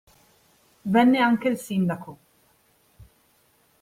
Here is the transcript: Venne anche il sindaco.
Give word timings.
Venne 0.81 1.19
anche 1.19 1.47
il 1.47 1.57
sindaco. 1.59 2.17